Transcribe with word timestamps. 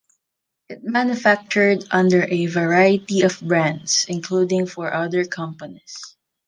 It 0.67 0.83
manufactured 0.83 1.85
under 1.91 2.23
a 2.23 2.47
variety 2.47 3.21
of 3.21 3.39
brands, 3.39 4.07
including 4.09 4.65
for 4.65 4.91
other 4.91 5.25
companies. 5.25 6.15